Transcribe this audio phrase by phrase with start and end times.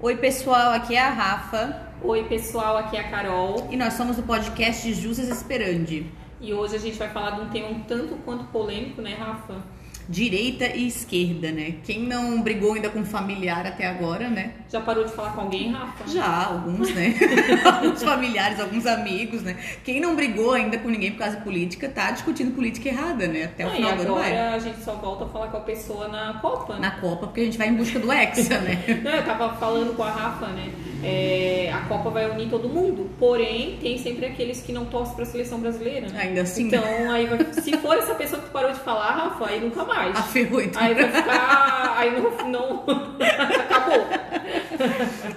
[0.00, 4.14] Oi, pessoal, aqui é a Rafa Oi, pessoal, aqui é a Carol e nós somos
[4.14, 6.06] do podcast Jusas Esperandi.
[6.40, 9.56] e hoje a gente vai falar de um tema um tanto quanto polêmico, né, Rafa?
[10.08, 11.74] Direita e esquerda, né?
[11.84, 14.52] Quem não brigou ainda com familiar até agora, né?
[14.70, 16.08] Já parou de falar com alguém, Rafa?
[16.08, 17.14] Já, alguns, né?
[17.64, 19.56] alguns familiares, alguns amigos, né?
[19.84, 23.44] Quem não brigou ainda com ninguém por causa de política, tá discutindo política errada, né?
[23.44, 24.32] Até o final do ano vai.
[24.32, 26.74] agora a gente só volta a falar com a pessoa na Copa.
[26.74, 26.80] né?
[26.80, 29.00] Na Copa, porque a gente vai em busca do Hexa, né?
[29.04, 30.70] Não, eu tava falando com a Rafa, né?
[31.04, 35.24] É, a Copa vai unir todo mundo, porém tem sempre aqueles que não torcem pra
[35.26, 36.08] seleção brasileira.
[36.08, 36.18] né?
[36.22, 36.82] Ainda assim, Então,
[37.12, 39.97] aí vai- se for essa pessoa que tu parou de falar, Rafa, aí nunca mais.
[39.98, 40.80] Aferrou então.
[40.82, 41.94] Aí vai ficar.
[41.96, 42.46] Aí não.
[42.48, 42.84] não
[43.20, 44.06] acabou.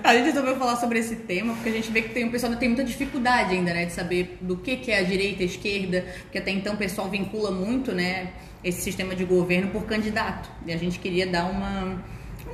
[0.04, 2.56] A gente resolveu falar sobre esse tema porque a gente vê que tem, o pessoal
[2.56, 5.50] tem muita dificuldade ainda, né, de saber do que, que é a direita e a
[5.50, 8.30] esquerda, porque até então o pessoal vincula muito, né,
[8.64, 10.50] esse sistema de governo por candidato.
[10.66, 12.04] E a gente queria dar uma,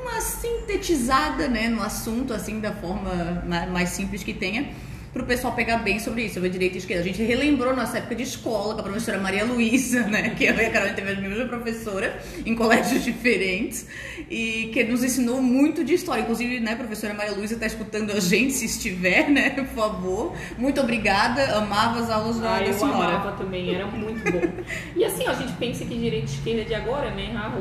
[0.01, 4.69] uma sintetizada, né, no assunto, assim, da forma ma- mais simples que tenha,
[5.17, 7.01] para o pessoal pegar bem sobre isso, sobre direita e esquerda.
[7.03, 10.53] A gente relembrou nossa época de escola com a professora Maria Luísa, né, que eu
[10.55, 13.87] e a Carol teve a mesma professora em colégios diferentes
[14.29, 16.21] e que nos ensinou muito de história.
[16.21, 20.35] Inclusive, né, professora Maria Luísa está escutando a gente, se estiver, né, por favor.
[20.57, 22.95] Muito obrigada, amava as aulas da, Ah, da eu senhora.
[23.15, 24.63] amava também, era muito bom.
[24.95, 27.33] E assim, ó, a gente pensa que direita e esquerda é de agora, né?
[27.35, 27.51] Ah,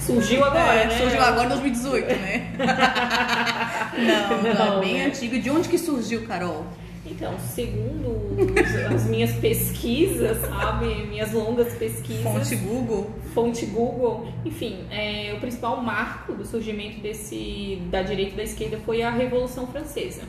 [0.00, 0.98] surgiu agora, É, né?
[0.98, 2.52] Surgiu agora em 2018, né?
[3.98, 5.06] não, não, Não, é bem né?
[5.06, 5.38] antigo.
[5.38, 6.66] De onde que surgiu, Carol?
[7.10, 10.86] Então, segundo os- as minhas pesquisas, sabe?
[11.06, 12.22] Minhas longas pesquisas.
[12.22, 13.10] Fonte Google?
[13.34, 14.28] fonte Google.
[14.44, 19.10] Enfim, é, o principal marco do surgimento desse da direita e da esquerda foi a
[19.10, 20.22] Revolução Francesa,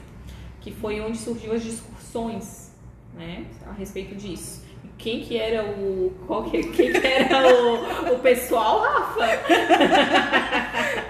[0.61, 2.71] que foi onde surgiu as discussões,
[3.15, 4.65] né, a respeito disso.
[4.97, 9.25] Quem que era o qual que, quem que era o, o pessoal, Rafa?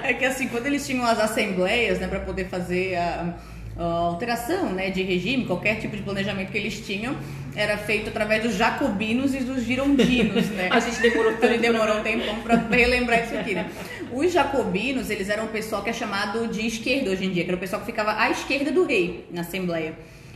[0.04, 3.34] É que assim, quando eles tinham as assembleias, né, para poder fazer a,
[3.78, 7.16] a alteração, né, de regime, qualquer tipo de planejamento que eles tinham,
[7.56, 10.70] era feito através dos jacobinos e dos girondinos, né?
[10.74, 11.72] A gente demorou Então ele tanto.
[11.74, 13.70] demorou um tempão para relembrar isso aqui, né?
[14.12, 17.50] Os jacobinos, eles eram o pessoal que é chamado de esquerda hoje em dia, que
[17.50, 19.94] era o pessoal que ficava à esquerda do rei na Assembleia.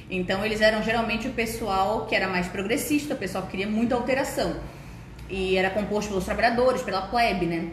[0.09, 3.95] Então eles eram geralmente o pessoal que era mais progressista, o pessoal que queria muita
[3.95, 4.57] alteração.
[5.29, 7.69] E era composto pelos trabalhadores, pela plebe, né?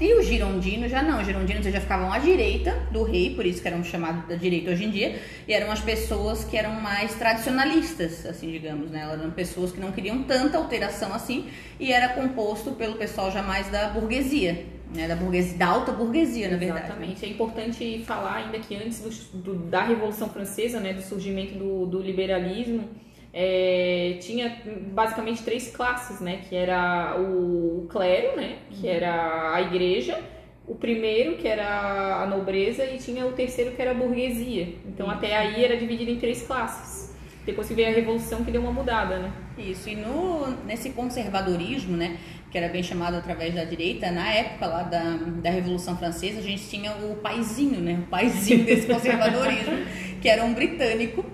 [0.00, 3.62] E os girondinos já não, os girondinos já ficavam à direita do rei, por isso
[3.62, 7.14] que eram chamados da direita hoje em dia, e eram as pessoas que eram mais
[7.14, 9.08] tradicionalistas, assim, digamos, né?
[9.10, 11.46] Eram pessoas que não queriam tanta alteração assim,
[11.78, 15.06] e era composto pelo pessoal já mais da burguesia, né?
[15.06, 16.86] Da burguesia, da alta burguesia, na verdade.
[16.86, 17.24] Exatamente.
[17.24, 21.86] É importante falar ainda que antes do- do- da Revolução Francesa, né, do surgimento do,
[21.86, 22.88] do liberalismo,
[23.36, 24.62] é, tinha
[24.92, 30.22] basicamente três classes, né, que era o clero, né, que era a igreja,
[30.68, 34.76] o primeiro que era a nobreza e tinha o terceiro que era a burguesia.
[34.86, 37.12] Então até aí era dividido em três classes.
[37.44, 39.32] Depois que veio a Revolução que deu uma mudada, né?
[39.58, 42.16] Isso, e no, nesse conservadorismo, né,
[42.50, 46.42] que era bem chamado através da direita, na época lá da, da Revolução Francesa, a
[46.42, 49.76] gente tinha o paizinho, né, o paizinho desse conservadorismo,
[50.22, 51.24] que era um britânico,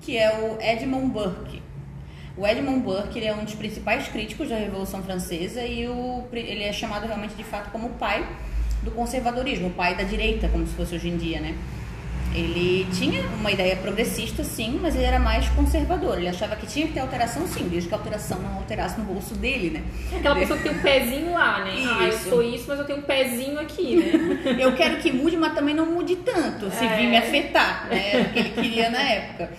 [0.00, 1.62] que é o Edmund Burke.
[2.36, 6.62] O Edmund Burke ele é um dos principais críticos da Revolução Francesa e o, ele
[6.62, 8.26] é chamado realmente de fato como o pai
[8.82, 11.54] do conservadorismo, o pai da direita, como se fosse hoje em dia, né?
[12.32, 16.16] Ele tinha uma ideia progressista, sim, mas ele era mais conservador.
[16.16, 19.04] Ele achava que tinha que ter alteração, sim, desde que a alteração não alterasse no
[19.04, 19.82] bolso dele, né?
[20.16, 21.72] Aquela pessoa que tem um pezinho lá, né?
[21.84, 22.28] Ah, eu Isso.
[22.28, 24.56] sou isso, mas eu tenho um pezinho aqui, né?
[24.60, 26.96] Eu quero que mude, mas também não mude tanto, se É.
[26.96, 28.10] vir me afetar, né?
[28.12, 29.50] Era o que ele queria na época.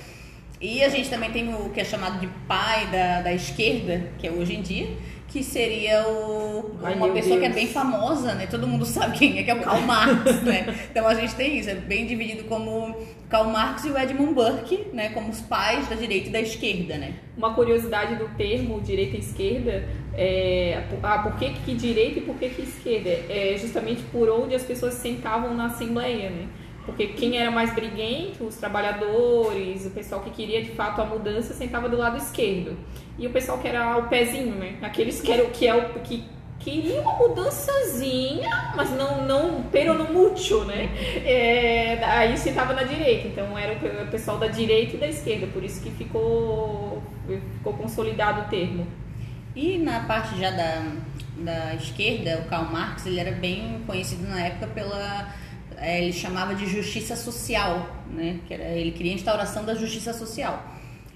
[0.62, 4.28] E a gente também tem o que é chamado de pai da, da esquerda, que
[4.28, 4.88] é hoje em dia,
[5.28, 7.56] que seria o, Ai, uma pessoa que é Deus.
[7.56, 8.46] bem famosa, né?
[8.46, 10.76] Todo mundo sabe quem é, que é o Karl Marx, né?
[10.92, 12.96] Então a gente tem isso, é bem dividido como
[13.28, 15.10] Karl Marx e o Edmund Burke, né?
[15.10, 17.16] Como os pais da direita e da esquerda, né?
[17.36, 22.36] Uma curiosidade do termo direita e esquerda é ah, por que, que direita e por
[22.36, 23.10] que, que esquerda?
[23.10, 26.48] É justamente por onde as pessoas se sentavam na Assembleia, né?
[26.86, 31.54] Porque quem era mais briguento, os trabalhadores, o pessoal que queria de fato a mudança,
[31.54, 32.76] sentava do lado esquerdo.
[33.18, 34.78] E o pessoal que era o pezinho, né?
[34.82, 36.26] Aqueles que, eram, que, é o, que
[36.60, 40.90] queriam uma mudançazinha, mas não, não pero no mucho, né?
[41.24, 43.28] É, aí sentava na direita.
[43.28, 43.74] Então era
[44.04, 47.04] o pessoal da direita e da esquerda, por isso que ficou,
[47.58, 48.88] ficou consolidado o termo.
[49.56, 50.84] E na parte já da,
[51.38, 55.34] da esquerda, o Karl Marx, ele era bem conhecido na época pela
[55.82, 58.40] ele chamava de justiça social, né?
[58.48, 60.72] Que era, ele queria a instauração da justiça social.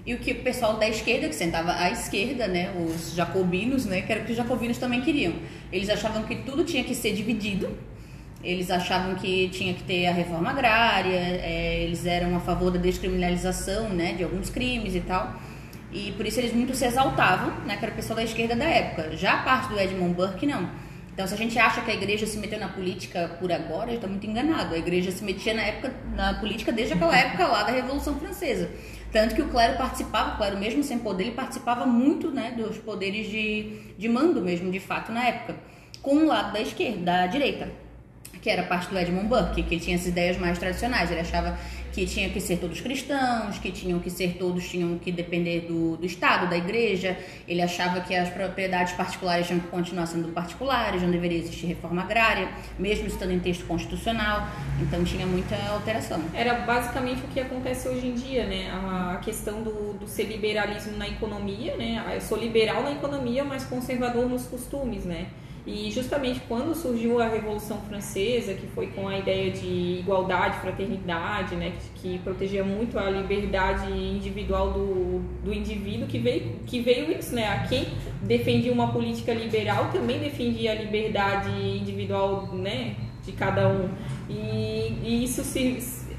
[0.06, 4.02] E o que o pessoal da esquerda, que sentava à esquerda, né, os jacobinos, né,
[4.02, 5.34] que era o que os jacobinos também queriam.
[5.72, 7.76] Eles achavam que tudo tinha que ser dividido
[8.44, 12.78] Eles achavam que tinha que ter a reforma agrária, é, eles eram a favor da
[12.78, 15.34] descriminalização né, de alguns crimes e tal.
[15.92, 18.64] E por isso eles muito se exaltavam, né, que era o pessoal da esquerda da
[18.64, 19.16] época.
[19.16, 20.68] Já a parte do Edmund Burke, não.
[21.16, 23.86] Então, se a gente acha que a igreja se meteu na política por agora, a
[23.86, 24.74] gente está muito enganado.
[24.74, 28.70] A igreja se metia na, época, na política desde aquela época lá da Revolução Francesa.
[29.10, 32.76] Tanto que o clero participava, o clero mesmo sem poder, ele participava muito né, dos
[32.76, 35.56] poderes de, de mando mesmo, de fato, na época.
[36.02, 37.86] Com o lado da esquerda, da direita
[38.42, 41.10] que era parte do Edmund Burke, que tinha essas ideias mais tradicionais.
[41.10, 41.58] Ele achava
[41.96, 45.96] que tinham que ser todos cristãos, que tinham que ser todos tinham que depender do,
[45.96, 47.16] do Estado, da igreja.
[47.48, 52.02] Ele achava que as propriedades particulares tinham que continuar sendo particulares, não deveria existir reforma
[52.02, 54.46] agrária, mesmo estando em texto constitucional.
[54.78, 56.20] Então tinha muita alteração.
[56.34, 58.70] Era basicamente o que acontece hoje em dia, né?
[58.70, 62.12] A questão do, do ser liberalismo na economia, né?
[62.14, 65.28] Eu sou liberal na economia, mas conservador nos costumes, né?
[65.66, 71.56] E justamente quando surgiu a Revolução Francesa, que foi com a ideia de igualdade, fraternidade,
[71.56, 77.10] né, que, que protegia muito a liberdade individual do, do indivíduo, que veio, que veio
[77.18, 77.48] isso, né?
[77.48, 77.88] A quem
[78.22, 83.88] defendia uma política liberal também defendia a liberdade individual, né, de cada um.
[84.30, 85.78] E, e isso se,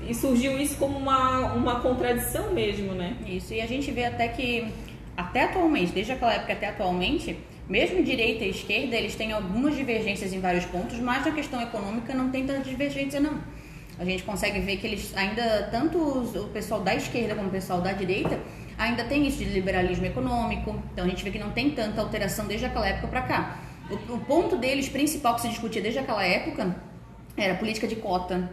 [0.10, 3.16] e surgiu isso como uma, uma contradição mesmo, né?
[3.26, 4.68] Isso, e a gente vê até que,
[5.16, 7.38] até atualmente, desde aquela época até atualmente,
[7.70, 12.14] mesmo direita e esquerda, eles têm algumas divergências em vários pontos, mas na questão econômica
[12.14, 13.42] não tem tanta divergência não.
[14.00, 17.82] A gente consegue ver que eles ainda, tanto o pessoal da esquerda como o pessoal
[17.82, 18.40] da direita,
[18.78, 20.82] ainda tem isso de liberalismo econômico.
[20.94, 23.60] Então a gente vê que não tem tanta alteração desde aquela época para cá.
[23.90, 26.76] O, o ponto deles principal que se discutia desde aquela época
[27.36, 28.50] era política de cota,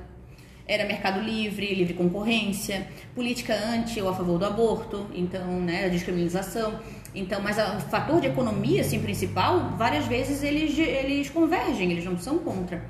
[0.67, 5.89] era mercado livre, livre concorrência, política anti ou a favor do aborto, então, né, a
[5.89, 6.81] descriminalização.
[7.15, 12.19] Então, mas o fator de economia, assim, principal, várias vezes eles, eles convergem, eles não
[12.19, 12.85] são contra.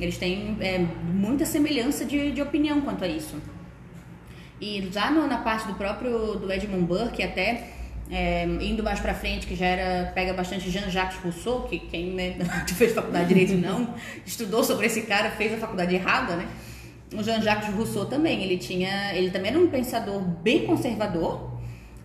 [0.00, 3.36] Eles têm é, muita semelhança de, de opinião quanto a isso.
[4.60, 7.68] E já no, na parte do próprio do Edmund Burke, até
[8.10, 12.36] é, indo mais para frente, que já era pega bastante Jean-Jacques Rousseau, que quem né,
[12.74, 13.94] fez faculdade de direito não
[14.24, 16.48] estudou sobre esse cara fez a faculdade errada, né?
[17.14, 21.57] O Jean-Jacques Rousseau também, ele tinha, ele também era um pensador bem conservador,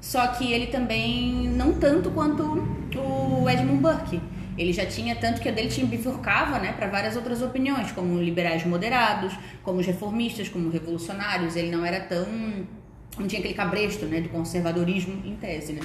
[0.04, 4.22] só que ele também não tanto quanto o Edmund Burke.
[4.58, 8.20] Ele já tinha tanto que o dele tinha bifurcava, né, para várias outras opiniões, como
[8.20, 9.34] liberais moderados,
[9.64, 11.56] como reformistas, como revolucionários.
[11.56, 12.28] Ele não era tão
[13.18, 15.82] não tinha aquele cabresto, né, do conservadorismo em tese, né?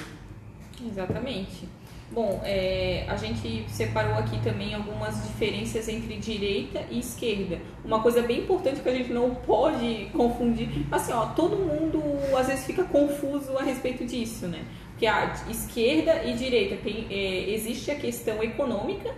[0.85, 1.69] Exatamente.
[2.11, 7.59] Bom, é, a gente separou aqui também algumas diferenças entre direita e esquerda.
[7.85, 12.01] Uma coisa bem importante que a gente não pode confundir, assim, ó, todo mundo
[12.35, 14.65] às vezes fica confuso a respeito disso, né?
[14.89, 19.13] Porque a esquerda e direita tem, é, existe a questão econômica,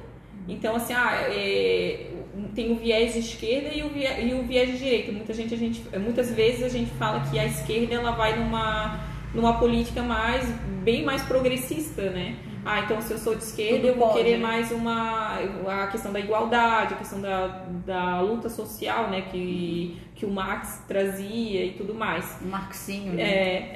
[0.45, 2.07] então assim, ah, é,
[2.53, 5.13] tem o viés de esquerda e o viés, e o viés de direita.
[5.13, 8.99] Muita gente, a gente, muitas vezes a gente fala que a esquerda ela vai numa,
[9.33, 10.45] numa política mais
[10.83, 12.35] bem mais progressista, né?
[12.65, 14.43] Ah, então se eu sou de esquerda, Tudo eu vou pode, querer né?
[14.43, 17.47] mais uma a questão da igualdade, a questão da,
[17.85, 22.37] da luta social, né, que, que o Marx trazia e tudo mais.
[22.41, 23.23] Marxinho, né?
[23.23, 23.73] É.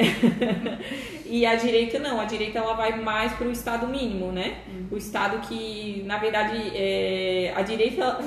[1.26, 4.60] e a direita não, a direita ela vai mais para o Estado mínimo, né?
[4.68, 4.88] Hum.
[4.92, 8.20] O Estado que, na verdade, é, a direita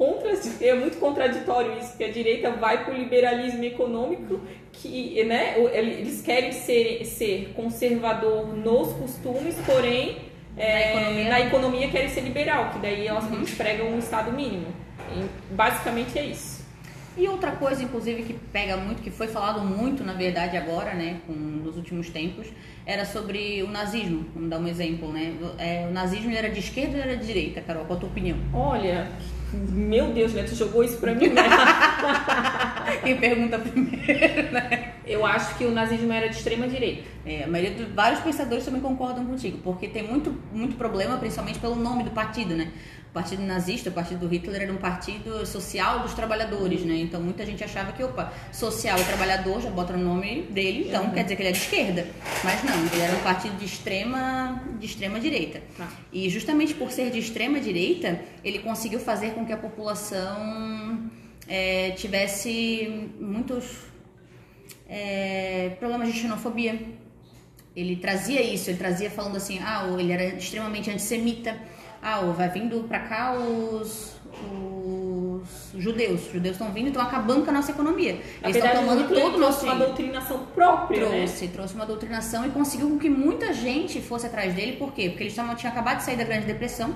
[0.00, 0.32] contra,
[0.62, 4.40] é muito contraditório isso, que a direita vai para o liberalismo econômico,
[4.72, 10.16] que né, eles querem ser, ser conservador nos costumes, porém
[10.56, 11.28] é, na, economia.
[11.28, 11.90] na, economia.
[11.90, 13.44] querem ser liberal, que daí elas uhum.
[13.58, 14.68] pregam um estado mínimo.
[15.14, 16.59] E basicamente é isso.
[17.16, 21.20] E outra coisa, inclusive, que pega muito, que foi falado muito, na verdade, agora, né,
[21.26, 22.46] com, nos últimos tempos,
[22.86, 24.26] era sobre o nazismo.
[24.34, 25.34] Vamos dar um exemplo, né?
[25.58, 27.84] É, o nazismo era de esquerda ou era de direita, Carol?
[27.84, 28.38] Qual a tua opinião?
[28.52, 29.08] Olha,
[29.52, 30.44] meu Deus, né?
[30.44, 31.42] Tu jogou isso pra mim, né?
[33.02, 34.94] Quem pergunta primeiro, né?
[35.06, 37.02] Eu acho que o nazismo era de extrema direita.
[37.26, 41.58] É, a maioria de vários pensadores também concordam contigo, porque tem muito, muito problema, principalmente
[41.58, 42.68] pelo nome do partido, né?
[43.10, 46.94] O partido nazista, o partido do Hitler era um partido social dos trabalhadores, né?
[46.94, 51.06] Então muita gente achava que, opa, social e trabalhador, já bota no nome dele, então
[51.06, 51.10] uhum.
[51.10, 52.06] quer dizer que ele é de esquerda.
[52.44, 55.60] Mas não, ele era um partido de extrema, de extrema direita.
[55.80, 55.88] Ah.
[56.12, 61.10] E justamente por ser de extrema direita, ele conseguiu fazer com que a população
[61.48, 63.90] é, tivesse muitos
[64.88, 66.80] é, problemas de xenofobia.
[67.74, 71.58] Ele trazia isso, ele trazia falando assim, ah, ele era extremamente antissemita
[72.02, 76.26] ah, vai vindo para cá os, os judeus.
[76.26, 78.20] Os judeus estão vindo e estão acabando com a nossa economia.
[78.42, 81.08] Eles estão tomando todo o nosso uma doutrinação própria, né?
[81.08, 81.50] trouxe, né?
[81.52, 84.76] trouxe uma doutrinação e conseguiu com que muita gente fosse atrás dele.
[84.76, 85.10] Por quê?
[85.10, 86.94] Porque eles tinham acabado de sair da Grande Depressão,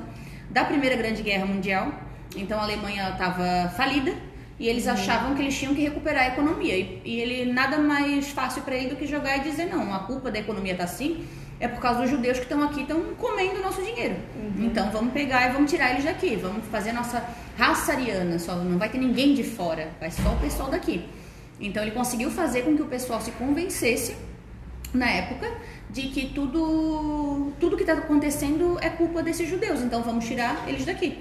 [0.51, 1.93] da Primeira Grande Guerra Mundial
[2.37, 4.15] Então a Alemanha estava falida
[4.59, 6.77] e eles achavam que eles tinham que recuperar a economia.
[6.77, 9.99] E, e ele nada mais fácil para ele do que jogar e dizer não, a
[10.01, 11.27] culpa da economia tá assim
[11.61, 14.17] é por causa dos judeus que estão aqui estão comendo o nosso dinheiro.
[14.37, 14.67] Uhum.
[14.67, 17.25] Então vamos pegar e vamos tirar eles daqui, vamos fazer a nossa
[17.57, 21.05] raça ariana, só não vai ter ninguém de fora, vai só o pessoal daqui.
[21.61, 24.17] Então ele conseguiu fazer com que o pessoal se convencesse
[24.93, 25.51] na época
[25.91, 30.85] de que tudo tudo que está acontecendo é culpa desses judeus, então vamos tirar eles
[30.85, 31.19] daqui.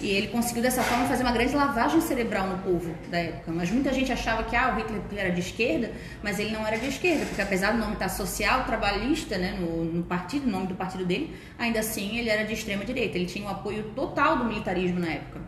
[0.00, 3.52] E ele conseguiu dessa forma fazer uma grande lavagem cerebral no povo da época.
[3.52, 5.92] Mas muita gente achava que ah, o Hitler era de esquerda,
[6.22, 9.84] mas ele não era de esquerda, porque apesar do nome estar social, trabalhista, né, no,
[9.84, 13.18] no partido, o nome do partido dele, ainda assim ele era de extrema direita.
[13.18, 15.40] Ele tinha o apoio total do militarismo na época.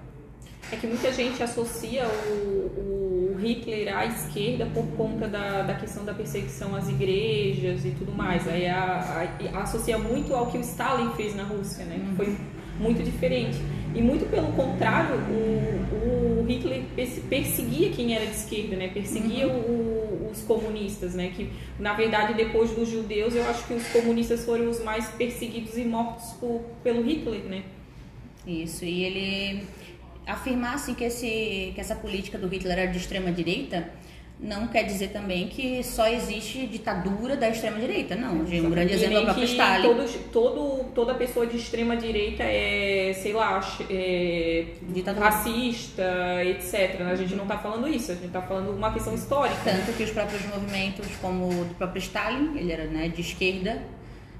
[0.71, 6.05] É que muita gente associa o, o Hitler à esquerda por conta da, da questão
[6.05, 8.47] da perseguição às igrejas e tudo mais.
[8.49, 12.01] Aí a, a, associa muito ao que o Stalin fez na Rússia, né?
[12.17, 12.37] Foi
[12.79, 13.59] muito diferente.
[13.95, 16.83] E muito pelo contrário, o, o Hitler
[17.29, 18.89] perseguia quem era de esquerda, né?
[18.89, 20.29] Perseguia uhum.
[20.29, 21.33] o, os comunistas, né?
[21.35, 25.77] Que na verdade depois dos judeus, eu acho que os comunistas foram os mais perseguidos
[25.77, 27.63] e mortos por, pelo Hitler, né?
[28.47, 28.85] Isso.
[28.85, 29.65] E ele
[30.27, 33.91] afirmasse que, esse, que essa política do Hitler era de extrema direita,
[34.43, 38.41] não quer dizer também que só existe ditadura da extrema direita, não.
[38.41, 39.83] Um grande exemplo é o próprio Stalin.
[39.87, 44.67] Todos, todo, toda pessoa de extrema direita é, sei lá, é,
[45.17, 46.05] racista,
[46.45, 47.03] etc.
[47.03, 49.57] A gente não está falando isso, a gente está falando uma questão histórica.
[49.63, 53.81] Tanto que os próprios movimentos, como o do próprio Stalin, ele era né, de esquerda,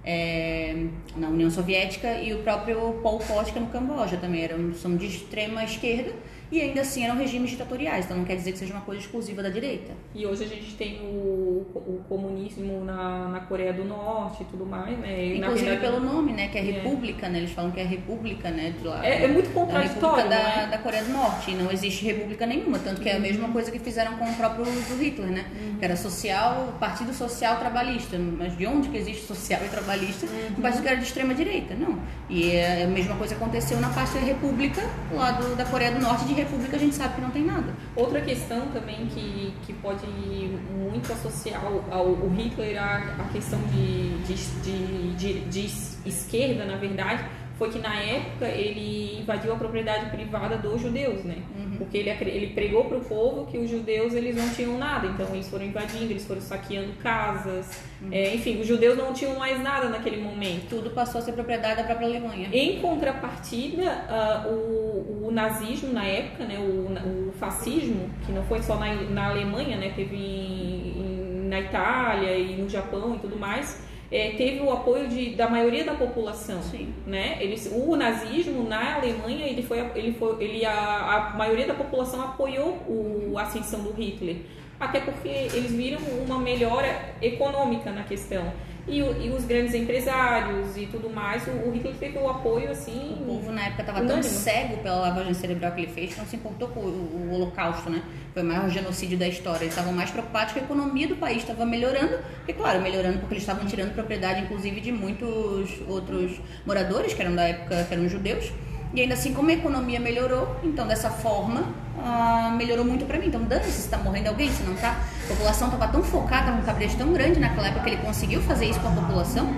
[0.05, 0.85] é,
[1.17, 5.63] na União Soviética e o próprio Pol Pot no Camboja também eram são de extrema
[5.63, 6.13] esquerda
[6.53, 9.43] e ainda assim eram regimes ditatoriais, então não quer dizer que seja uma coisa exclusiva
[9.43, 9.95] da direita.
[10.15, 14.67] E hoje a gente tem o, o comunismo na, na Coreia do Norte e tudo
[14.67, 15.37] mais, né?
[15.37, 16.49] Inclusive verdade, pelo nome, né?
[16.49, 17.39] Que é, é República, né?
[17.39, 18.75] Eles falam que é República, né?
[18.79, 20.67] De lá, é, é muito contraditório, da, é?
[20.67, 23.23] da Coreia do Norte, e não existe República nenhuma, tanto que é a uhum.
[23.23, 25.47] mesma coisa que fizeram com o próprio do Hitler, né?
[25.59, 25.77] Uhum.
[25.79, 30.27] Que era social, Partido Social Trabalhista, mas de onde que existe social e trabalhista?
[30.27, 30.59] Uhum.
[30.59, 31.99] Um partido que era de extrema direita, não.
[32.29, 34.83] E é a mesma coisa aconteceu na parte da República,
[35.13, 37.75] lá do, da Coreia do Norte, de República a gente sabe que não tem nada.
[37.95, 44.19] Outra questão também que, que pode muito associar ao, ao Hitler à, à questão de,
[44.19, 47.25] de, de, de, de esquerda, na verdade,
[47.59, 51.37] foi que na época ele invadiu a propriedade privada dos judeus, né?
[51.57, 51.77] Uhum.
[51.79, 55.27] Porque ele, ele pregou para o povo que os judeus eles não tinham nada, então
[55.33, 58.09] eles foram invadindo, eles foram saqueando casas, uhum.
[58.11, 60.69] é, enfim, os judeus não tinham mais nada naquele momento.
[60.69, 62.49] Tudo passou a ser propriedade da própria Alemanha.
[62.53, 68.63] Em contrapartida, uh, o, o, nazismo na época, né, o, o, fascismo, que não foi
[68.63, 73.39] só na, na Alemanha, né, teve em, em, na Itália e no Japão e tudo
[73.39, 76.93] mais, é, teve o apoio de, da maioria da população, Sim.
[77.07, 77.39] né?
[77.41, 82.21] Eles, o nazismo na Alemanha ele foi, ele foi, ele a, a maioria da população
[82.23, 84.37] apoiou o, a ascensão do Hitler,
[84.79, 88.53] até porque eles viram uma melhora econômica na questão.
[88.87, 93.17] E, e, os grandes empresários e tudo mais, o, o Hitler teve o apoio assim.
[93.21, 96.27] O povo na época estava tão cego pela lavagem cerebral que ele fez que não
[96.27, 98.03] se importou com o, o, o Holocausto, né?
[98.35, 99.65] Foi o maior genocídio da história.
[99.65, 103.35] Eles estavam mais preocupados que a economia do país estava melhorando, e claro, melhorando porque
[103.35, 108.09] eles estavam tirando propriedade, inclusive, de muitos outros moradores que eram da época, que eram
[108.09, 108.51] judeus.
[108.95, 111.65] E ainda assim, como a economia melhorou, então dessa forma,
[111.99, 113.29] ah, melhorou muito para mim.
[113.29, 114.99] Então, dane-se se está morrendo alguém, se não tá.
[115.25, 118.67] A população estava tão focada, um cabresto tão grande naquela época que ele conseguiu fazer
[118.67, 119.49] isso com a população,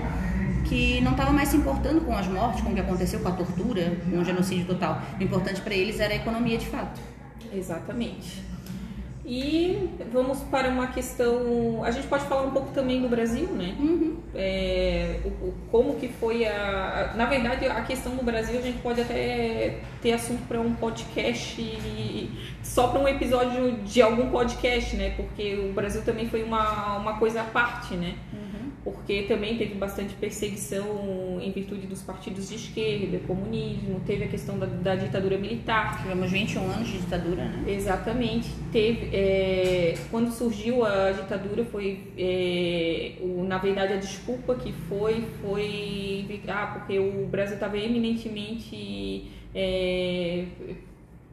[0.64, 3.32] que não estava mais se importando com as mortes, com o que aconteceu, com a
[3.32, 5.02] tortura, com o genocídio total.
[5.18, 7.00] O importante para eles era a economia de fato.
[7.52, 8.42] Exatamente.
[9.26, 11.82] E vamos para uma questão.
[11.82, 13.74] A gente pode falar um pouco também do Brasil, né?
[13.78, 14.18] Uhum.
[14.34, 18.62] É, o, o, como que foi a, a, Na verdade, a questão do Brasil a
[18.62, 22.30] gente pode até ter assunto para um podcast,
[22.62, 25.14] só para um episódio de algum podcast, né?
[25.16, 28.14] Porque o Brasil também foi uma, uma coisa à parte, né?
[28.32, 28.43] Uhum
[28.84, 34.58] porque também teve bastante perseguição em virtude dos partidos de esquerda, comunismo, teve a questão
[34.58, 36.02] da, da ditadura militar.
[36.02, 37.64] Tivemos 21 anos de ditadura, né?
[37.66, 38.50] Exatamente.
[38.70, 45.24] Teve, é, quando surgiu a ditadura, foi, é, o, na verdade, a desculpa que foi,
[45.40, 49.30] foi, ah, porque o Brasil estava eminentemente...
[49.54, 50.44] É,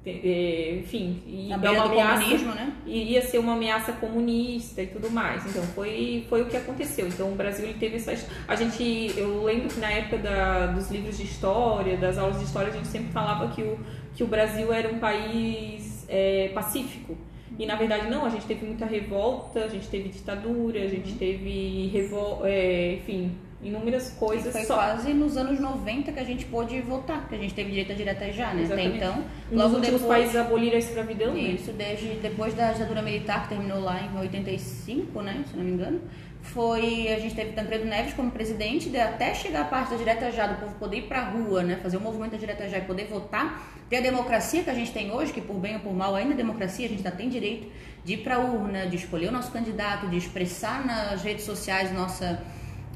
[0.03, 2.73] é, enfim, ia, uma ameaça, né?
[2.87, 5.45] ia ser uma ameaça comunista e tudo mais.
[5.45, 7.07] Então foi, foi o que aconteceu.
[7.07, 8.13] Então o Brasil ele teve essa.
[8.47, 12.45] A gente, eu lembro que na época da, dos livros de história, das aulas de
[12.45, 13.79] história, a gente sempre falava que o,
[14.15, 17.15] que o Brasil era um país é, pacífico.
[17.59, 21.13] E na verdade não, a gente teve muita revolta, a gente teve ditadura, a gente
[21.13, 24.47] teve revol, é, enfim, inúmeras coisas.
[24.47, 24.75] E foi só...
[24.75, 27.95] quase nos anos 90 que a gente pôde votar, que a gente teve direito a
[27.95, 28.63] direta já, né?
[28.65, 28.97] Até Exatamente.
[28.97, 30.19] então, Um logo dos últimos depois...
[30.19, 31.39] países aboliram a escravidão, né?
[31.39, 35.71] Isso, desde depois da ditadura militar, que terminou lá em 85, né, se não me
[35.71, 36.01] engano,
[36.41, 40.31] foi, a gente teve Tancredo Neves como presidente, de até chegar a parte da direta
[40.31, 42.81] já, do povo poder ir pra rua, né, fazer o movimento da direta já e
[42.81, 45.93] poder votar, ter a democracia que a gente tem hoje, que por bem ou por
[45.93, 47.67] mal ainda é democracia, a gente ainda tem direito
[48.03, 52.41] de ir pra urna, de escolher o nosso candidato, de expressar nas redes sociais nossa...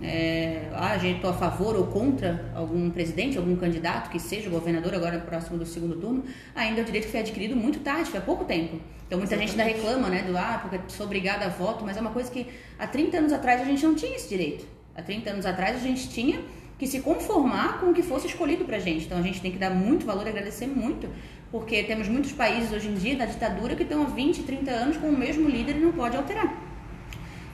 [0.02, 4.50] É, ah, a gente estou a favor ou contra algum presidente, algum candidato que seja
[4.50, 6.24] governador agora próximo do segundo turno,
[6.54, 8.78] ainda é o direito que foi adquirido muito tarde, foi há pouco tempo.
[9.08, 12.02] Então muita gente ainda reclama, né, do ah, porque sou obrigada a voto, mas é
[12.02, 12.48] uma coisa que
[12.78, 14.66] há 30 anos atrás a gente não tinha esse direito.
[14.96, 16.42] Há 30 anos atrás a gente tinha
[16.78, 19.06] que se conformar com o que fosse escolhido pra gente.
[19.06, 21.08] Então a gente tem que dar muito valor e agradecer muito,
[21.52, 24.98] porque temos muitos países hoje em dia da ditadura que estão há 20, 30 anos
[24.98, 26.75] com o mesmo líder e não pode alterar.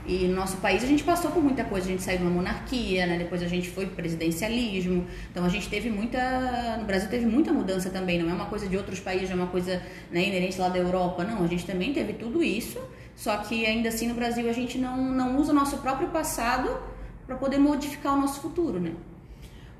[0.06, 2.32] E no nosso país a gente passou por muita coisa, a gente saiu de uma
[2.32, 3.18] monarquia, né?
[3.18, 6.78] depois a gente foi presidencialismo, então a gente teve muita.
[6.78, 9.42] No Brasil teve muita mudança também, não é uma coisa de outros países, não é
[9.44, 9.82] uma coisa
[10.12, 11.44] né, inerente lá da Europa, não.
[11.44, 12.80] A gente também teve tudo isso,
[13.16, 16.80] só que ainda assim no Brasil a gente não, não usa o nosso próprio passado
[17.28, 18.94] para poder modificar o nosso futuro, né?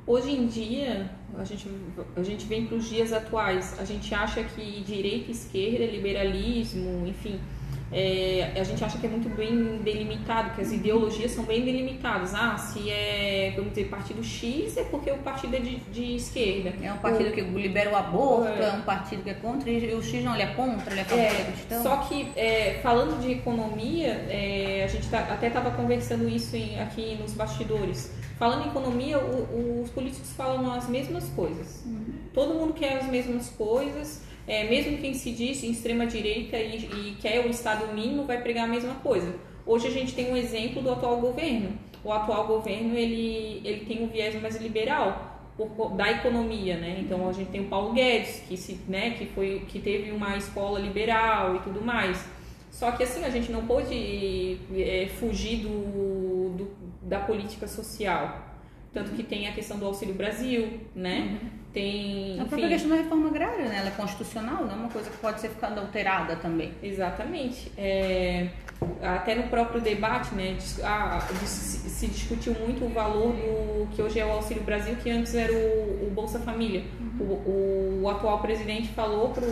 [0.06, 1.68] Hoje em dia, a gente,
[2.16, 7.40] a gente vem para os dias atuais, a gente acha que direita, esquerda, liberalismo, enfim,
[7.94, 12.34] é, a gente acha que é muito bem delimitado, que as ideologias são bem delimitadas.
[12.34, 16.74] Ah, se é, vamos dizer, partido X é porque o partido é de, de esquerda.
[16.82, 18.70] É um partido o, que libera o aborto, é.
[18.70, 18.72] É.
[18.72, 21.20] um partido que é contra, e o X não, ele é contra, ele é favor
[21.24, 21.84] É, da questão.
[21.84, 26.80] só que é, falando de economia, é, a gente tá- até estava conversando isso em-
[26.80, 28.12] aqui nos bastidores.
[28.40, 31.84] Falando em economia, o- os políticos falam as mesmas coisas.
[32.34, 34.22] Todo mundo quer as mesmas coisas.
[34.54, 38.42] É, mesmo quem se diz em extrema direita e, e quer o Estado mínimo vai
[38.42, 39.34] pregar a mesma coisa.
[39.66, 41.70] Hoje a gente tem um exemplo do atual governo.
[42.04, 45.10] O atual governo ele, ele tem um viés mais liberal
[45.56, 46.98] por da economia, né?
[47.04, 50.36] Então a gente tem o Paulo Guedes que se, né, que foi que teve uma
[50.36, 52.18] escola liberal e tudo mais.
[52.72, 56.72] Só que assim a gente não pôde é, fugir do, do-
[57.04, 58.24] da política social.
[58.94, 60.64] Tanto que tem a questão do Auxílio Brasil,
[60.96, 61.40] né?
[61.74, 63.78] Tem, A própria enfim, questão da reforma agrária, né?
[63.78, 66.74] Ela é constitucional, não é uma coisa que pode ser ficando alterada também.
[66.84, 67.72] Exatamente.
[67.78, 68.50] É,
[69.02, 74.26] até no próprio debate, né, ah, se discutiu muito o valor do que hoje é
[74.26, 76.84] o Auxílio Brasil, que antes era o, o Bolsa Família.
[77.20, 79.48] O, o atual presidente falou pro,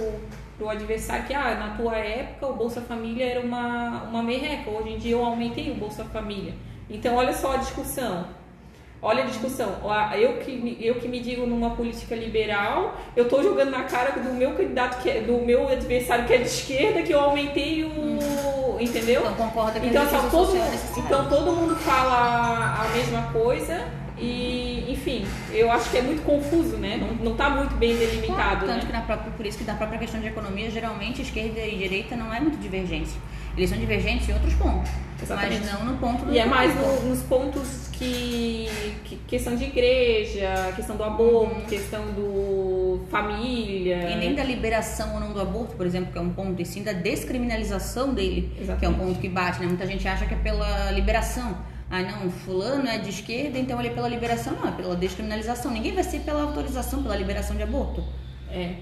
[0.58, 4.90] pro adversário que ah, na tua época o Bolsa Família era uma, uma merreca, hoje
[4.90, 6.54] em dia eu aumentei o Bolsa Família.
[6.90, 8.26] Então olha só a discussão.
[9.02, 9.76] Olha a discussão.
[10.18, 14.12] Eu que, me- eu que me digo numa política liberal, eu estou jogando na cara
[14.20, 17.86] do meu candidato, que é, do meu adversário que é de esquerda, que eu aumentei
[17.86, 18.78] o.
[18.80, 19.22] Entendeu?
[19.22, 24.86] Então concorda que Então, assim, todo, é então todo mundo fala a mesma coisa e,
[24.90, 26.98] enfim, eu acho que é muito confuso, né?
[26.98, 28.84] Não, não tá muito bem delimitado, Tanto né?
[28.86, 32.16] que na própria, por isso que na própria questão de economia, geralmente esquerda e direita
[32.18, 33.20] não é muito divergência.
[33.60, 34.90] Eles são divergentes em outros pontos,
[35.22, 35.60] Exatamente.
[35.66, 38.70] mas não no ponto do E é mais no- nos pontos que,
[39.04, 44.12] que- questão de igreja, questão do aborto, questão do família.
[44.12, 46.66] E nem da liberação ou não do aborto, por exemplo, que é um ponto, e
[46.66, 48.80] sim da descriminalização dele, Exatamente.
[48.80, 49.68] que é um ponto que bate, né?
[49.68, 51.58] Muita gente acha que é pela liberação.
[51.92, 54.54] Ah, não, fulano é de esquerda, então ele é pela liberação.
[54.54, 55.70] Não, é pela descriminalização.
[55.72, 58.04] Ninguém vai ser pela autorização, pela liberação de aborto.
[58.50, 58.76] É.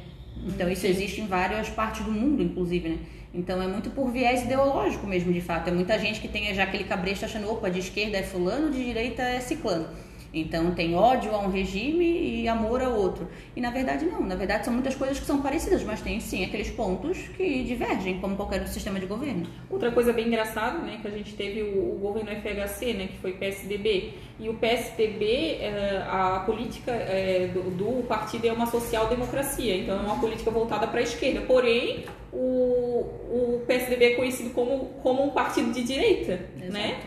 [0.45, 2.97] Então isso existe em várias partes do mundo, inclusive, né?
[3.34, 5.69] Então é muito por viés ideológico mesmo, de fato.
[5.69, 8.84] É muita gente que tem já aquele cabresto achando, opa, de esquerda é fulano, de
[8.84, 9.88] direita é ciclano.
[10.34, 13.28] Então tem ódio a um regime e amor a outro.
[13.56, 16.44] E na verdade não, na verdade são muitas coisas que são parecidas, mas tem sim
[16.44, 19.48] aqueles pontos que divergem, como qualquer outro sistema de governo.
[19.70, 23.18] Outra coisa bem engraçada, né, que a gente teve o, o governo FHC, né, que
[23.18, 29.76] foi PSDB, e o PSDB, eh, a política eh, do, do partido é uma social-democracia,
[29.76, 31.42] então é uma política voltada para a esquerda.
[31.42, 37.00] Porém, o, o PSDB é conhecido como, como um partido de direita, né?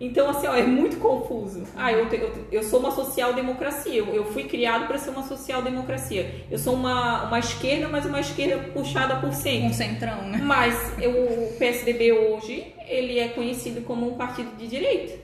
[0.00, 1.64] Então, assim, ó, é muito confuso.
[1.76, 5.24] Ah, eu, te- eu, eu sou uma social-democracia, eu, eu fui criado para ser uma
[5.24, 6.44] social-democracia.
[6.50, 9.66] Eu sou uma, uma esquerda, mas uma esquerda puxada por centro.
[9.68, 10.38] Um centrão, né?
[10.42, 15.18] Mas eu- o PSDB hoje, ele é conhecido como um partido de direita.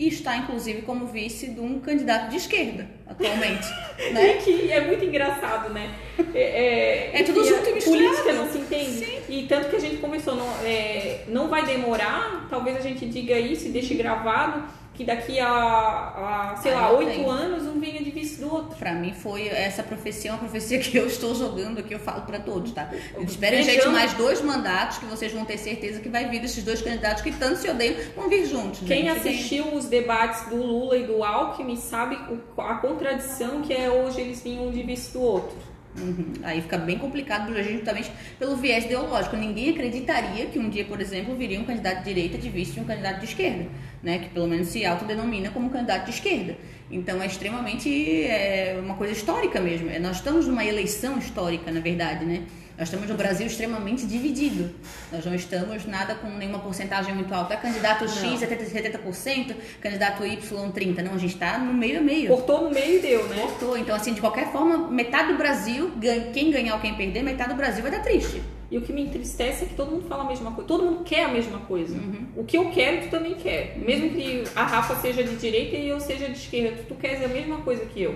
[0.00, 3.68] E está, inclusive, como vice de um candidato de esquerda, atualmente.
[4.00, 4.32] E né?
[4.42, 5.94] que é muito engraçado, né?
[6.34, 8.04] É, É tudo enfim, junto e a misturado.
[8.04, 9.18] Política não se entende.
[9.28, 13.38] E tanto que a gente começou, não, é, não vai demorar, talvez a gente diga
[13.38, 14.64] isso e deixe gravado,
[15.00, 18.76] que daqui a, a sei Ah, lá, oito anos um venha de vice do outro.
[18.76, 22.20] Pra mim foi essa profecia, é uma profecia que eu estou jogando aqui, eu falo
[22.26, 22.90] pra todos, tá?
[23.18, 26.82] Esperem, gente, mais dois mandatos que vocês vão ter certeza que vai vir desses dois
[26.82, 28.80] candidatos que tanto se odeiam, vão vir juntos.
[28.86, 29.18] Quem gente.
[29.18, 32.18] assistiu os debates do Lula e do Alckmin sabe
[32.58, 35.56] a contradição que é hoje eles vinham de vice do outro.
[35.98, 36.34] Uhum.
[36.42, 39.36] Aí fica bem complicado justamente pelo viés ideológico.
[39.36, 42.80] Ninguém acreditaria que um dia, por exemplo, viria um candidato de direita de vice de
[42.80, 43.66] um candidato de esquerda,
[44.02, 44.18] né?
[44.18, 46.56] Que pelo menos se autodenomina como candidato de esquerda.
[46.90, 49.90] Então é extremamente é, uma coisa histórica mesmo.
[49.90, 52.42] É, Nós estamos numa eleição histórica, na verdade, né?
[52.80, 54.70] Nós estamos no Brasil extremamente dividido.
[55.12, 57.52] Nós não estamos nada com nenhuma porcentagem muito alta.
[57.52, 58.48] É candidato X, Não.
[58.48, 61.02] 70%, 70%, candidato Y, 30%.
[61.02, 62.28] Não, a gente está no meio a meio.
[62.28, 63.36] Cortou no meio e deu, né?
[63.42, 63.76] Cortou.
[63.76, 65.92] Então, assim, de qualquer forma, metade do Brasil,
[66.32, 68.40] quem ganhar ou quem perder, metade do Brasil vai dar triste.
[68.70, 70.66] E o que me entristece é que todo mundo fala a mesma coisa.
[70.66, 72.00] Todo mundo quer a mesma coisa.
[72.34, 73.76] O que eu quero, tu também quer.
[73.76, 77.22] Mesmo que a Rafa seja de direita e eu seja de esquerda, tu, tu queres
[77.22, 78.14] a mesma coisa que eu.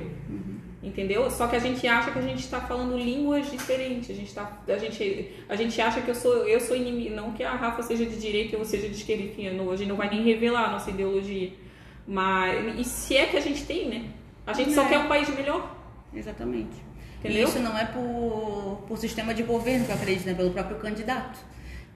[0.84, 1.30] Entendeu?
[1.30, 4.10] Só que a gente acha que a gente está falando línguas diferentes.
[4.10, 7.14] A gente, tá, a, gente, a gente acha que eu sou, eu sou inimigo.
[7.16, 9.22] Não que a Rafa seja de direita e eu seja de esquerda.
[9.22, 11.50] Enfim, não- a gente não vai nem revelar a nossa ideologia.
[12.06, 12.78] Mas.
[12.78, 14.04] E se é que a gente tem, né?
[14.46, 14.88] A gente só É.
[14.90, 15.74] quer um país melhor.
[16.14, 16.76] Exatamente.
[17.20, 17.40] Entendeu?
[17.40, 20.34] E isso não é por, por sistema de governo que eu acredito, né?
[20.34, 21.38] Pelo próprio candidato.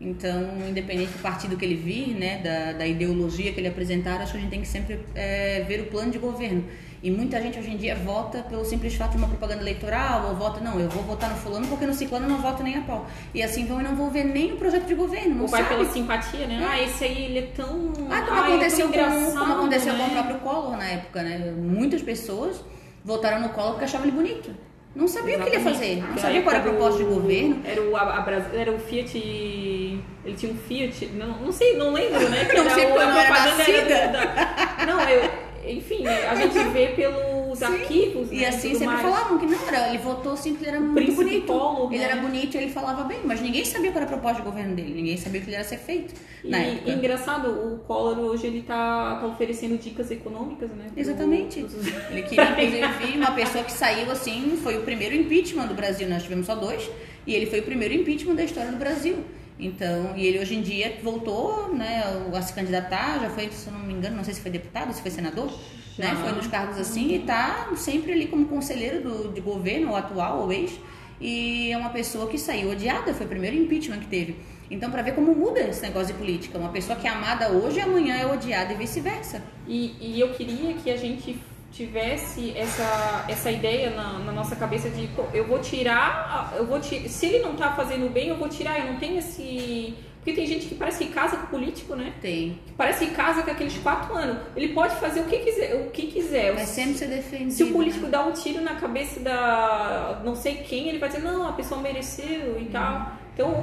[0.01, 2.39] Então, independente do partido que ele vir, né?
[2.39, 5.81] Da, da ideologia que ele apresentar, acho que a gente tem que sempre é, ver
[5.83, 6.65] o plano de governo.
[7.03, 10.35] E muita gente hoje em dia vota pelo simples fato de uma propaganda eleitoral, ou
[10.35, 12.81] vota, não, eu vou votar no fulano porque no ciclano eu não voto nem a
[12.81, 13.07] pau.
[13.33, 15.63] E assim vão e não vão ver nem o projeto de governo, não Ou vai
[15.63, 15.77] sabe.
[15.77, 16.67] pela simpatia, né?
[16.69, 17.93] Ah, esse aí ele é tão.
[18.11, 19.99] Ah, como Ai, aconteceu, é com, como aconteceu né?
[19.99, 21.39] com o próprio Collor na época, né?
[21.57, 22.65] Muitas pessoas
[23.05, 24.51] votaram no Collor porque achavam ele bonito.
[24.97, 26.21] Não sabia o que ele ia fazer, não Exatamente.
[26.21, 27.61] sabia qual era a proposta de do- governo.
[27.65, 29.17] Era o, a, a era o Fiat.
[29.17, 31.07] Ele tinha um Fiat.
[31.15, 32.45] Não, não sei, não lembro, né?
[32.51, 34.09] Que Não era sei o- porque eu a não era propaganda nascida.
[34.09, 35.48] da- Não, eu.
[35.69, 38.31] Enfim, a gente vê pelos arquivos.
[38.33, 39.03] E né, assim sempre mais.
[39.03, 41.47] falavam que não, era, ele votou sim porque ele era muito príncipe bonito.
[41.47, 42.11] Collor, ele né?
[42.11, 44.75] era bonito e ele falava bem, mas ninguém sabia qual era a proposta de governo
[44.75, 48.47] dele, ninguém sabia o que ele ia ser feito E, e engraçado, o Collor hoje
[48.47, 50.87] ele tá, tá oferecendo dicas econômicas, né?
[50.93, 51.61] pro- Exatamente.
[51.61, 56.09] pros- Ele queria, inclusive, uma pessoa que saiu assim, foi o primeiro impeachment do Brasil.
[56.09, 56.89] Nós tivemos só dois,
[57.27, 59.17] e ele foi o primeiro impeachment da história do Brasil.
[59.59, 63.73] Então, e ele hoje em dia voltou né, a se candidatar, já foi, se eu
[63.73, 65.51] não me engano, não sei se foi deputado, se foi senador,
[65.97, 66.15] Já.
[66.15, 66.21] né?
[66.23, 70.43] Foi nos cargos assim, e tá sempre ali como conselheiro do, de governo, ou atual,
[70.43, 70.79] ou ex.
[71.21, 74.37] E é uma pessoa que saiu odiada, foi o primeiro impeachment que teve.
[74.71, 76.59] Então, para ver como muda esse negócio de política.
[76.59, 79.43] Uma pessoa que é amada hoje, amanhã é odiada e vice-versa.
[79.67, 81.37] E, e eu queria que a gente
[81.73, 86.81] tivesse essa, essa ideia na, na nossa cabeça de, pô, eu vou tirar, eu vou
[86.81, 89.95] ti- se ele não tá fazendo bem, eu vou tirar, eu não tenho esse...
[90.19, 92.13] Porque tem gente que parece que casa com político, né?
[92.21, 92.59] Tem.
[92.67, 94.37] Que parece que casa com aqueles quatro anos.
[94.55, 96.53] Ele pode fazer o que quiser, o que quiser.
[96.55, 97.53] Vai sempre ser defendido.
[97.53, 98.11] Se o político né?
[98.11, 101.81] dá um tiro na cabeça da não sei quem, ele vai dizer, não, a pessoa
[101.81, 103.13] mereceu e tal.
[103.39, 103.55] Então,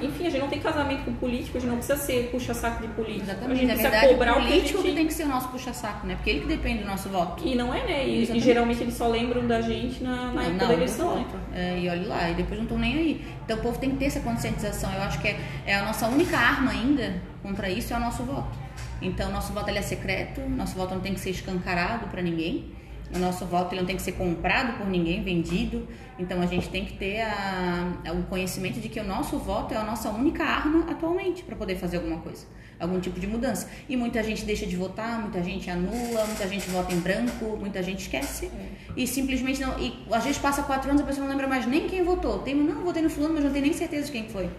[0.00, 2.86] enfim, a gente não tem casamento com político, a gente não precisa ser puxa-saco de
[2.94, 3.22] político.
[3.22, 4.88] A Exatamente, gente na precisa verdade, cobrar o o que a político gente...
[4.88, 6.14] que tem que ser o nosso puxa-saco, né?
[6.14, 7.42] Porque ele que depende do nosso voto.
[7.44, 8.06] E não é, né?
[8.06, 11.26] E, e geralmente eles só lembram da gente na, na época da do eleição, né?
[11.52, 13.24] É, e olha lá, e depois não estão nem aí.
[13.44, 14.92] Então o povo tem que ter essa conscientização.
[14.94, 18.22] Eu acho que é, é a nossa única arma ainda contra isso é o nosso
[18.22, 18.56] voto.
[19.02, 22.75] Então, nosso voto ele é secreto, nosso voto não tem que ser escancarado para ninguém.
[23.14, 25.86] O nosso voto ele não tem que ser comprado por ninguém, vendido.
[26.18, 29.72] Então a gente tem que ter a, a- o conhecimento de que o nosso voto
[29.74, 32.46] é a nossa única arma atualmente para poder fazer alguma coisa,
[32.80, 33.68] algum tipo de mudança.
[33.88, 37.80] E muita gente deixa de votar, muita gente anula, muita gente vota em branco, muita
[37.82, 38.50] gente esquece
[38.96, 39.78] e simplesmente não.
[39.78, 42.40] E às vezes passa quatro anos a pessoa não lembra mais nem quem votou.
[42.40, 44.50] Tem, não, votei no fulano, mas não tem nem certeza de quem foi.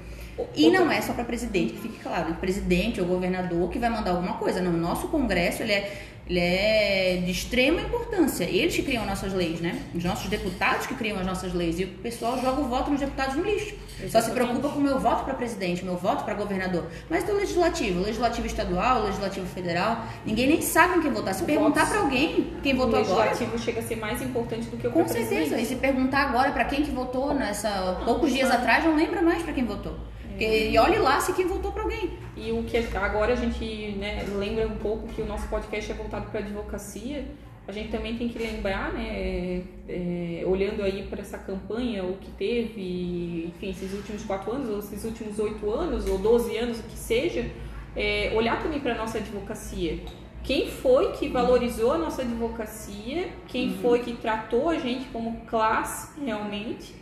[0.55, 4.11] E não é só para presidente, que fique claro, presidente ou governador que vai mandar
[4.11, 4.61] alguma coisa.
[4.61, 5.97] Não, o nosso Congresso ele é,
[6.29, 8.43] ele é de extrema importância.
[8.43, 9.81] Eles que criam nossas leis, né?
[9.95, 11.79] Os nossos deputados que criam as nossas leis.
[11.79, 13.75] E o pessoal joga o voto nos deputados no lixo.
[13.97, 14.33] Só se Exatamente.
[14.35, 16.85] preocupa com o meu voto para presidente, o meu voto para governador.
[17.09, 21.33] Mas do legislativo, legislativo estadual, legislativo federal, ninguém nem sabe em quem votar.
[21.33, 24.67] Se O perguntar para alguém quem O votou agora, legislativo chega a ser mais importante
[24.67, 25.29] do que o com certeza.
[25.35, 25.63] presidente.
[25.63, 28.61] E se perguntar agora para quem que votou nessa poucos dias sabe.
[28.61, 29.95] atrás, não lembra mais para quem votou.
[30.37, 32.11] Porque, e olhe lá se quem votou para alguém.
[32.35, 35.95] E o que agora a gente né, lembra um pouco que o nosso podcast é
[35.95, 37.25] voltado para advocacia.
[37.67, 42.31] A gente também tem que lembrar, né, é, olhando aí para essa campanha, o que
[42.31, 46.83] teve, enfim, esses últimos quatro anos, ou esses últimos oito anos, ou doze anos, o
[46.83, 47.49] que seja,
[47.95, 49.99] é, olhar também para a nossa advocacia.
[50.43, 53.29] Quem foi que valorizou a nossa advocacia?
[53.47, 56.95] Quem foi que tratou a gente como classe realmente?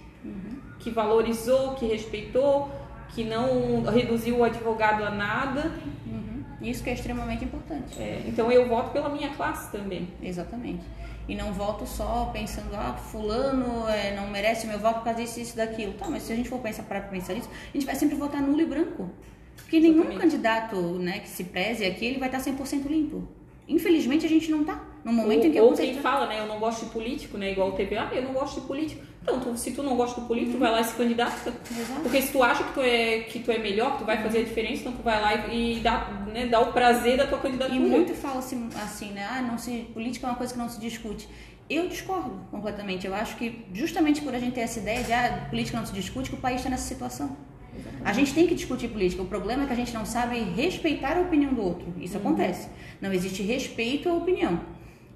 [0.80, 2.72] Que valorizou, que respeitou,
[3.16, 5.72] que não reduziu o advogado a nada.
[6.62, 8.02] Isso que é extremamente importante.
[8.02, 10.10] É, então eu voto pela minha classe também.
[10.22, 10.84] Exatamente.
[11.28, 15.40] E não voto só pensando, ah, fulano é, não merece meu voto por causa disso,
[15.40, 15.94] isso, daquilo.
[15.94, 18.42] Tá, mas se a gente for pensar para pensar nisso, a gente vai sempre votar
[18.42, 19.10] nulo e branco.
[19.58, 20.22] Porque nenhum Exatamente.
[20.22, 23.28] candidato né, que se preze aqui, ele vai estar 100% limpo.
[23.68, 24.84] Infelizmente a gente não tá.
[25.04, 27.38] No momento ou, em que ou eu quem fala, né, eu não gosto de político,
[27.38, 29.04] né, igual o TV, ah, eu não gosto de político.
[29.28, 31.54] Então, se tu não gosta do político, tu vai lá e se candidata.
[31.72, 32.02] Exato.
[32.02, 34.40] Porque se tu acha que tu é, que tu é melhor, que tu vai fazer
[34.40, 37.40] a diferença, então tu vai lá e, e dá, né, dá o prazer da tua
[37.40, 37.76] candidatura.
[37.76, 39.28] E muito fala assim, assim, né?
[39.30, 41.28] Ah, não se, política é uma coisa que não se discute.
[41.68, 43.08] Eu discordo completamente.
[43.08, 45.94] Eu acho que justamente por a gente ter essa ideia de ah, política não se
[45.94, 47.36] discute, que o país está nessa situação.
[48.04, 49.22] A gente tem que discutir política.
[49.22, 51.94] O problema é que a gente não sabe respeitar a opinião do outro.
[52.00, 52.70] Isso acontece.
[53.02, 54.60] Não existe respeito à opinião.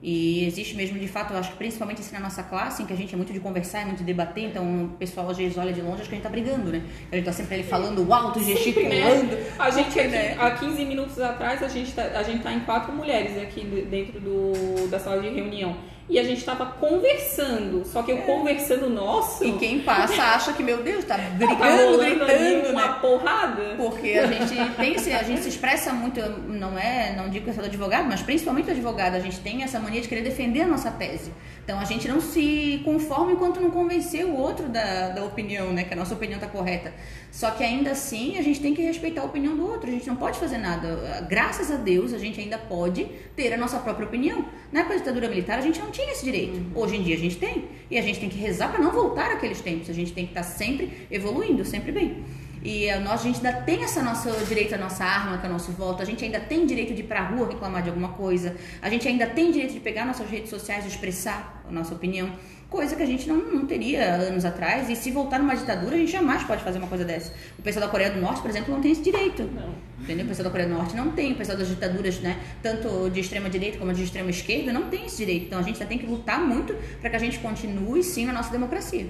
[0.02, 2.94] E existe mesmo, de fato, eu acho que principalmente assim na nossa classe, em que
[2.94, 5.58] a gente é muito de conversar, é muito de debater, então o pessoal às vezes
[5.58, 6.84] olha de longe, acho que a gente tá brigando, né?
[7.12, 9.36] A gente tá sempre ali falando alto, Sempre, gesticulando.
[9.36, 9.54] né?
[9.60, 10.38] A gente porque, né?
[10.40, 14.22] há 15 minutos atrás, a gente, tá, a gente tá em quatro mulheres aqui dentro
[14.22, 15.76] do, da sala de reunião.
[16.10, 17.86] E a gente tava conversando.
[17.86, 19.50] Só que eu conversando, nossa, É.
[19.50, 22.98] E quem passa acha que, meu Deus, tá tá brigando, ali gritando, uma né?
[23.00, 23.76] porrada.
[23.78, 27.52] Porque a gente tem esse, a gente se expressa muito, não é, não digo que
[27.52, 30.22] eu sou do advogado, mas principalmente do advogado, a gente tem essa mania de querer
[30.22, 31.32] defender a nossa tese.
[31.64, 35.84] Então a gente não se conforma enquanto não convencer o outro da, da opinião, né,
[35.84, 36.92] que a nossa opinião tá correta.
[37.32, 40.08] Só que ainda assim a gente tem que respeitar a opinião do outro, a gente
[40.08, 41.28] não pode fazer nada.
[41.30, 44.46] Graças a Deus a gente ainda pode ter a nossa própria opinião.
[44.72, 46.62] Na da ditadura militar a gente não tinha esse direito.
[46.76, 47.66] Hoje em dia a gente tem.
[47.90, 49.90] E a gente tem que rezar para não voltar àqueles tempos.
[49.90, 52.24] A gente tem que estar sempre evoluindo, sempre bem.
[52.62, 55.50] E a nós, a gente ainda tem essa nossa direito à nossa arma, que é
[55.50, 56.02] o nosso voto.
[56.02, 58.56] A gente ainda tem direito de ir pra rua reclamar de alguma coisa.
[58.82, 62.32] A gente ainda tem direito de pegar nossas redes sociais e expressar a nossa opinião.
[62.70, 64.90] Coisa que a gente não, não teria anos atrás.
[64.90, 67.34] E se voltar numa ditadura, a gente jamais pode fazer uma coisa dessa.
[67.58, 69.44] O pessoal da Coreia do Norte, por exemplo, não tem esse direito.
[69.44, 69.74] Não.
[70.00, 70.26] Entendeu?
[70.26, 71.32] O pessoal da Coreia do Norte não tem.
[71.32, 72.40] O pessoal das ditaduras, né?
[72.62, 75.48] Tanto de extrema direita como de extrema esquerda, não tem esse direito.
[75.48, 78.52] Então a gente tem que lutar muito para que a gente continue sim na nossa
[78.52, 79.08] democracia.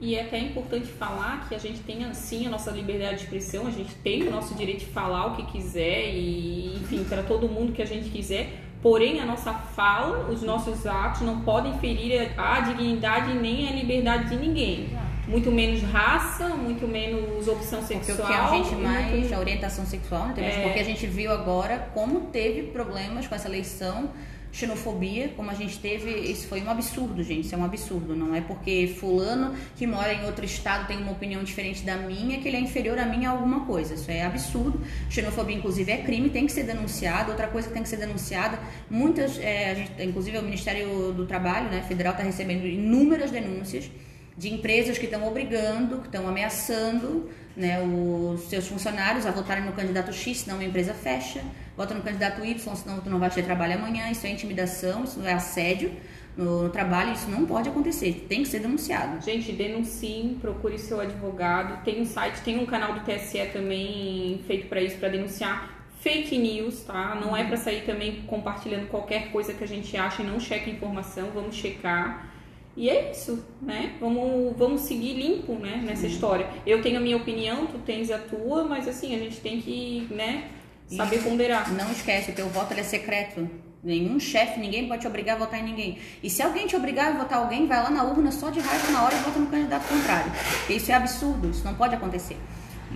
[0.00, 3.66] E é até importante falar que a gente tem sim a nossa liberdade de expressão,
[3.66, 7.48] a gente tem o nosso direito de falar o que quiser e, enfim, para todo
[7.48, 8.67] mundo que a gente quiser.
[8.82, 14.28] Porém, a nossa fala, os nossos atos não podem ferir a dignidade nem a liberdade
[14.28, 14.96] de ninguém.
[15.26, 18.26] Muito menos raça, muito menos opção Porque sexual.
[18.26, 19.10] o que a gente mais.
[19.10, 20.34] muito- A orientação sexual, né?
[20.38, 20.62] É.
[20.62, 24.10] Porque a gente viu agora como teve problemas com essa eleição,
[24.58, 26.10] xenofobia, como a gente teve.
[26.10, 27.46] Isso foi um absurdo, gente.
[27.46, 28.16] Isso é um absurdo.
[28.16, 32.40] Não é porque Fulano que mora em outro estado tem uma opinião diferente da minha
[32.40, 33.94] que ele é inferior a mim em alguma coisa.
[33.94, 34.80] Isso é absurdo.
[35.08, 37.30] Xenofobia, inclusive, é crime, tem que ser denunciado.
[37.30, 38.58] Outra coisa que tem que ser denunciada,
[38.90, 39.38] muitas.
[39.38, 43.90] é, a gente, inclusive, o Ministério do Trabalho né, Federal está recebendo inúmeras denúncias
[44.36, 49.72] de empresas que estão obrigando, que estão ameaçando né, os seus funcionários a votarem no
[49.72, 51.42] candidato X, senão a empresa fecha,
[51.78, 55.22] vota no candidato Y, senão tu não vai ter trabalho amanhã, isso é intimidação, isso
[55.22, 55.92] é assédio
[56.36, 59.24] no, trabalho, isso não pode acontecer, tem que ser denunciado.
[59.24, 61.84] Gente, denunciem, procure seu advogado.
[61.84, 66.36] Tem um site, tem um canal do TSE também feito para isso, para denunciar fake
[66.36, 67.14] news, tá?
[67.14, 70.68] Não é para sair também compartilhando qualquer coisa que a gente acha e não checa
[70.68, 72.28] a informação, vamos checar.
[72.76, 73.96] E é isso, né?
[74.00, 76.48] Vamos, vamos seguir limpo, né, nessa história.
[76.64, 80.06] Eu tenho a minha opinião, tu tens a tua, mas assim, a gente tem que,
[80.10, 80.48] né,
[80.88, 81.72] saber ponderar.
[81.72, 83.48] Não esquece, o teu voto é secreto.
[83.82, 85.98] Nenhum chefe, ninguém pode te obrigar a votar em ninguém.
[86.22, 88.90] E se alguém te obrigar a votar alguém, vai lá na urna só de raiva
[88.90, 90.32] na hora e vota no candidato contrário.
[90.68, 92.36] Isso é absurdo, isso não pode acontecer.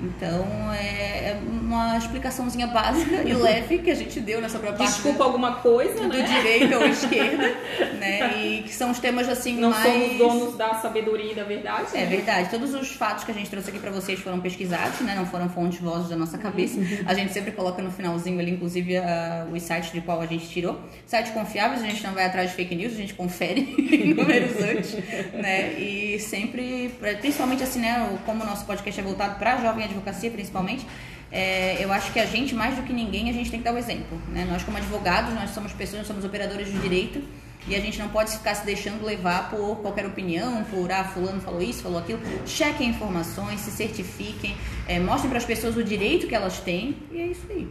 [0.02, 5.22] Então, é uma explicaçãozinha básica e leve que a gente deu nessa própria parte Desculpa
[5.22, 6.22] alguma coisa, do, né?
[6.22, 7.54] direita ou esquerda,
[8.00, 8.36] né?
[8.44, 9.84] E que são os temas assim Não mais...
[9.84, 11.86] somos donos da sabedoria e da verdade.
[11.94, 12.06] É né?
[12.06, 12.50] verdade.
[12.50, 15.14] Todos os fatos que a gente trouxe aqui pra vocês foram pesquisados, né?
[15.14, 16.80] Não foram fontes vozes da nossa cabeça.
[17.06, 20.48] A gente sempre coloca no finalzinho ali, inclusive, a- os sites de qual a gente
[20.48, 20.80] tirou.
[21.06, 23.60] Sites confiáveis, a gente não vai atrás de fake news, a gente confere
[24.16, 24.94] números antes,
[25.32, 25.74] né?
[25.74, 28.08] E sempre, principalmente assim, né?
[28.12, 30.86] o- Como o nosso podcast é voltado pra jovem advocacia, principalmente,
[31.30, 33.74] é, eu acho que a gente, mais do que ninguém, a gente tem que dar
[33.74, 34.46] o exemplo, né?
[34.48, 37.22] Nós, como advogados, nós somos pessoas, nós somos operadores de direito.
[37.66, 41.40] E a gente não pode ficar se deixando levar por qualquer opinião, por ah, fulano
[41.40, 42.20] falou isso, falou aquilo.
[42.44, 44.56] Chequem informações, se certifiquem,
[44.88, 47.68] é, mostrem para as pessoas o direito que elas têm e é isso aí.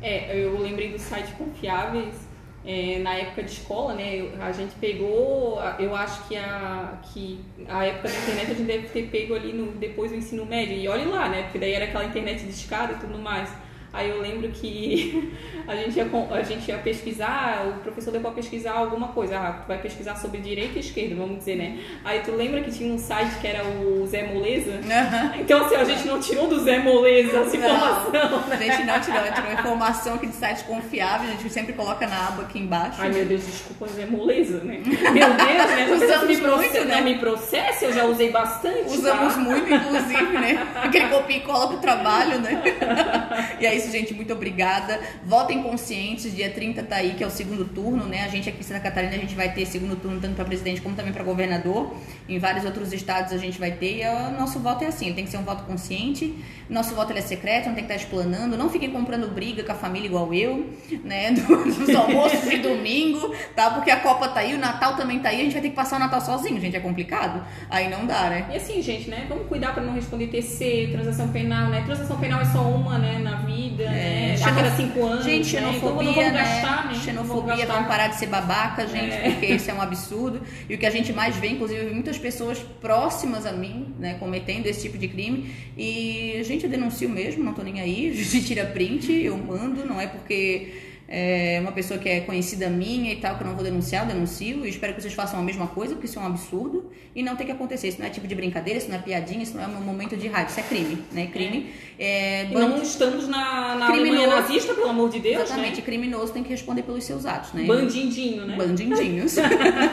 [0.00, 2.27] É, eu lembrei do site Confiáveis.
[2.64, 4.30] É, na época de escola, né?
[4.40, 8.88] A gente pegou, eu acho que a, que a época da internet a gente deve
[8.88, 10.76] ter pego ali no, depois do ensino médio.
[10.76, 11.44] E olhe lá, né?
[11.44, 13.48] Porque daí era aquela internet de escada e tudo mais.
[13.92, 15.32] Aí eu lembro que
[15.66, 19.38] a gente ia, a gente ia pesquisar, o professor levou a pesquisar alguma coisa.
[19.38, 21.78] Ah, tu vai pesquisar sobre direita e esquerda, vamos dizer, né?
[22.04, 24.72] Aí tu lembra que tinha um site que era o Zé Moleza?
[24.72, 25.40] Uhum.
[25.40, 28.12] Então, assim, a gente não tirou do Zé Moleza essa informação.
[28.12, 28.56] Não, né?
[28.56, 31.72] A gente não tirou, a gente tirou informação aqui de site confiável, a gente sempre
[31.72, 33.00] coloca na aba aqui embaixo.
[33.00, 34.80] Ai, meu Deus, desculpa, Zé Moleza, né?
[35.18, 35.88] Meu Deus, né?
[35.90, 36.96] Usamos me muito, né?
[36.96, 38.90] Não me processa, eu já usei bastante.
[38.90, 39.40] Usamos tá?
[39.40, 40.66] muito, inclusive, né?
[40.82, 42.62] Aquele copia e cola pro trabalho, né?
[43.60, 44.12] e é isso, gente.
[44.12, 45.00] Muito obrigada.
[45.24, 46.34] Votem conscientes.
[46.34, 48.24] Dia 30 tá aí, que é o segundo turno, né?
[48.24, 50.80] A gente aqui em Santa Catarina, a gente vai ter segundo turno tanto para presidente
[50.80, 51.94] como também para governador.
[52.28, 54.02] Em vários outros estados a gente vai ter.
[54.02, 56.34] E o nosso voto é assim, tem que ser um voto consciente.
[56.68, 58.56] Nosso voto é secreto, não tem que estar explanando.
[58.56, 60.66] Não fiquem comprando briga com a família igual eu,
[61.04, 61.30] né?
[61.38, 63.70] Nos almoços de domingo, tá?
[63.70, 65.40] Porque a Copa tá aí, o Natal também tá aí.
[65.40, 66.76] A gente vai ter que passar o Natal sozinho, gente.
[66.76, 67.44] É complicado.
[67.70, 68.48] Aí não dá, né?
[68.52, 69.26] E assim, gente, né?
[69.28, 71.82] Vamos cuidar para não responder TC, transação penal, né?
[71.84, 73.18] Transação penal é só uma, né?
[73.18, 74.34] Na vida, né?
[74.42, 75.24] A cada cinco anos.
[75.24, 75.60] Gente, né?
[75.76, 76.30] Então, xenofobia, né?
[76.30, 76.94] gastar, né?
[76.94, 79.30] Xenofobia, Não vamos parar de ser babaca, gente, É.
[79.30, 80.40] porque isso é um absurdo.
[80.68, 84.66] E o que a gente mais vê, inclusive, muitas pessoas próximas a mim, né, cometendo
[84.66, 85.50] esse tipo de crime.
[85.76, 88.10] E, gente, eu denuncio mesmo, não tô nem aí.
[88.10, 90.72] A gente tira print, eu mando, não é porque
[91.10, 94.08] é uma pessoa que é conhecida minha e tal, que eu não vou denunciar, eu
[94.08, 94.66] denuncio.
[94.66, 96.90] E espero que vocês façam a mesma coisa, porque isso é um absurdo.
[97.16, 97.88] E não tem que acontecer.
[97.88, 100.18] Isso não é tipo de brincadeira, isso não é piadinha, isso não é um momento
[100.18, 101.28] de raiva, isso é crime, né?
[101.32, 101.70] Crime.
[101.98, 104.22] É, E não estamos na, na Criminoso.
[104.22, 105.82] Alemanha nazista, pelo amor de Deus, Exatamente, né?
[105.82, 107.64] criminoso tem que responder pelos seus atos, né?
[107.64, 108.56] Bandindinho, né?
[108.56, 109.36] Bandindinhos.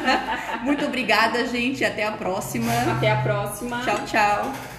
[0.63, 1.85] Muito obrigada, gente.
[1.85, 2.71] Até a próxima.
[2.91, 3.81] Até a próxima.
[3.85, 4.74] Tchau, tchau.